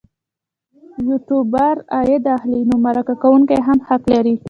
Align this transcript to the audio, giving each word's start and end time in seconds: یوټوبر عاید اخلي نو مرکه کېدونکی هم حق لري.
یوټوبر 1.07 1.75
عاید 1.95 2.23
اخلي 2.35 2.61
نو 2.69 2.75
مرکه 2.85 3.15
کېدونکی 3.21 3.57
هم 3.67 3.77
حق 3.87 4.03
لري. 4.13 4.35